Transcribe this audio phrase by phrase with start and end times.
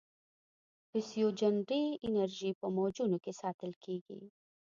[0.89, 4.19] پسیوجنري انرژي په موجونو کې ساتل کېږي.